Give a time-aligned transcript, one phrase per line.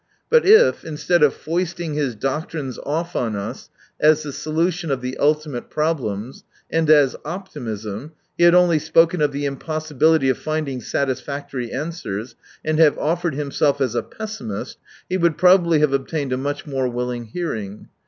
[0.31, 3.69] But if, instead of foisting his doctrines off on us
[3.99, 9.31] as the solution of the ultimate problemsj and as optimism, he had only spoken of
[9.31, 12.33] the impossibility of finding satisfactory answers,
[12.65, 16.87] and have offered himself as a pessimist, he would probably have obtained a much more
[16.87, 17.87] willing hearing.